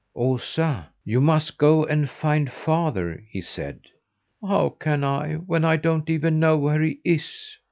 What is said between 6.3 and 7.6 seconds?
know where he is?"